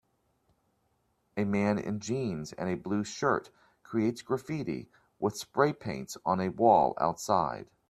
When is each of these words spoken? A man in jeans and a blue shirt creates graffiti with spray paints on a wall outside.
A 1.37 1.43
man 1.45 1.77
in 1.77 1.99
jeans 1.99 2.53
and 2.53 2.67
a 2.67 2.73
blue 2.75 3.03
shirt 3.03 3.51
creates 3.83 4.23
graffiti 4.23 4.89
with 5.19 5.37
spray 5.37 5.73
paints 5.73 6.17
on 6.25 6.39
a 6.41 6.49
wall 6.49 6.95
outside. 6.99 7.69